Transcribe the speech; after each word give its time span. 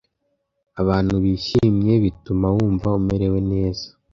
Abantu 0.81 1.13
bishimye 1.23 1.93
bituma 2.03 2.45
wumva 2.55 2.87
umerewe 2.99 3.39
neza. 3.51 3.85